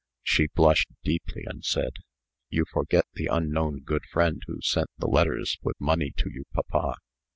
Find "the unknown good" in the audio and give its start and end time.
3.13-4.03